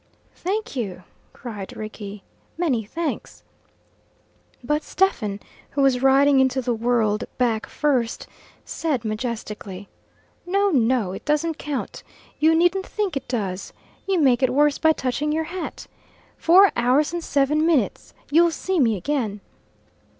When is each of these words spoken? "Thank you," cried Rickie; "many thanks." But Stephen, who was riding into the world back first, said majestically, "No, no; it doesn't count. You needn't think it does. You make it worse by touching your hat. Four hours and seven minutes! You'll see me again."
"Thank 0.33 0.75
you," 0.75 1.03
cried 1.31 1.77
Rickie; 1.77 2.23
"many 2.57 2.83
thanks." 2.85 3.43
But 4.63 4.81
Stephen, 4.81 5.39
who 5.69 5.83
was 5.83 6.01
riding 6.01 6.39
into 6.39 6.59
the 6.59 6.73
world 6.73 7.25
back 7.37 7.67
first, 7.67 8.25
said 8.65 9.05
majestically, 9.05 9.89
"No, 10.43 10.71
no; 10.71 11.11
it 11.11 11.23
doesn't 11.23 11.59
count. 11.59 12.01
You 12.39 12.55
needn't 12.55 12.87
think 12.87 13.15
it 13.15 13.27
does. 13.27 13.73
You 14.07 14.19
make 14.19 14.41
it 14.41 14.49
worse 14.49 14.79
by 14.79 14.91
touching 14.93 15.31
your 15.31 15.43
hat. 15.43 15.85
Four 16.35 16.71
hours 16.75 17.13
and 17.13 17.23
seven 17.23 17.63
minutes! 17.67 18.15
You'll 18.31 18.49
see 18.49 18.79
me 18.79 18.97
again." 18.97 19.39